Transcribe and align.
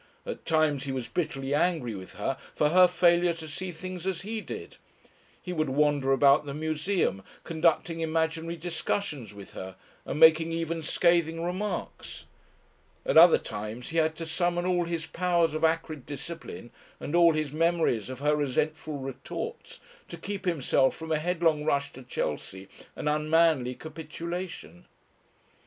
At 0.25 0.45
times 0.47 0.85
he 0.85 0.91
was 0.91 1.07
bitterly 1.07 1.53
angry 1.53 1.93
with 1.93 2.13
her 2.13 2.35
for 2.55 2.69
her 2.69 2.87
failure 2.87 3.33
to 3.33 3.47
see 3.47 3.71
things 3.71 4.07
as 4.07 4.23
he 4.23 4.41
did. 4.41 4.77
He 5.39 5.53
would 5.53 5.69
wander 5.69 6.11
about 6.11 6.43
the 6.47 6.55
museum 6.55 7.21
conducting 7.43 7.99
imaginary 7.99 8.55
discussions 8.55 9.31
with 9.31 9.53
her 9.53 9.75
and 10.03 10.19
making 10.19 10.51
even 10.53 10.81
scathing 10.81 11.43
remarks. 11.43 12.25
At 13.05 13.15
other 13.15 13.37
times 13.37 13.89
he 13.89 13.97
had 13.97 14.15
to 14.15 14.25
summon 14.25 14.65
all 14.65 14.85
his 14.85 15.05
powers 15.05 15.53
of 15.53 15.63
acrid 15.63 16.07
discipline 16.07 16.71
and 16.99 17.15
all 17.15 17.33
his 17.33 17.51
memories 17.51 18.09
of 18.09 18.21
her 18.21 18.35
resentful 18.35 18.97
retorts, 18.97 19.81
to 20.07 20.17
keep 20.17 20.45
himself 20.45 20.95
from 20.95 21.11
a 21.11 21.19
headlong 21.19 21.63
rush 21.63 21.93
to 21.93 22.01
Chelsea 22.01 22.69
and 22.95 23.07
unmanly 23.07 23.75
capitulation. 23.75 24.87